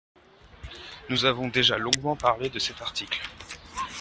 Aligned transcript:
Nous 1.11 1.25
avons 1.25 1.47
déjà 1.47 1.77
longuement 1.77 2.15
parlé 2.15 2.49
de 2.49 2.57
cet 2.57 2.81
article. 2.81 3.21